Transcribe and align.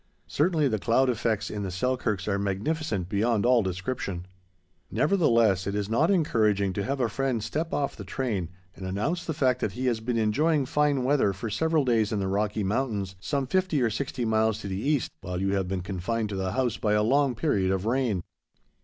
Certainly 0.25 0.67
the 0.69 0.79
cloud 0.79 1.11
effects 1.11 1.51
in 1.51 1.61
the 1.61 1.69
Selkirks 1.69 2.27
are 2.27 2.39
magnificent 2.39 3.07
beyond 3.07 3.45
all 3.45 3.61
description. 3.61 4.25
Nevertheless, 4.89 5.67
it 5.67 5.75
is 5.75 5.89
not 5.91 6.09
encouraging 6.09 6.73
to 6.73 6.83
have 6.83 6.99
a 6.99 7.07
friend 7.07 7.43
step 7.43 7.71
off 7.71 7.95
the 7.95 8.03
train 8.03 8.49
and 8.75 8.87
announce 8.87 9.23
the 9.23 9.35
fact 9.35 9.59
that 9.61 9.73
he 9.73 9.85
has 9.85 9.99
been 9.99 10.17
enjoying 10.17 10.65
fine 10.65 11.03
weather 11.03 11.33
for 11.33 11.51
several 11.51 11.85
days 11.85 12.11
in 12.11 12.17
the 12.19 12.27
Rocky 12.27 12.63
Mountains, 12.63 13.13
some 13.19 13.45
fifty 13.45 13.79
or 13.79 13.91
sixty 13.91 14.25
miles 14.25 14.57
to 14.61 14.67
the 14.67 14.81
east, 14.81 15.11
while 15.21 15.39
you 15.39 15.53
have 15.53 15.67
been 15.67 15.81
confined 15.81 16.29
to 16.29 16.35
the 16.35 16.53
house 16.53 16.77
by 16.77 16.93
a 16.93 17.03
long 17.03 17.35
period 17.35 17.69
of 17.69 17.85
rain. 17.85 18.23